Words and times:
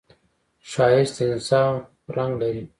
ښایست 0.71 1.15
د 1.17 1.19
انصاف 1.33 1.75
رنګ 2.15 2.33
لري 2.41 2.63